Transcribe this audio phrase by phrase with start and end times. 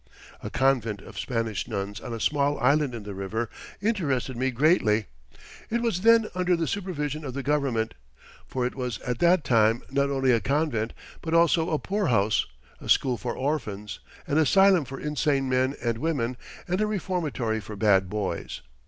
[0.41, 3.51] A convent of Spanish nuns on a small island in the river,
[3.81, 5.05] interested me greatly.
[5.69, 7.93] It was then under the supervision of the government,
[8.47, 12.47] for it was at that time not only a convent but also a poorhouse,
[12.79, 16.35] a school for orphans, an asylum for insane men and women,
[16.67, 18.61] and a reformatory for bad boys.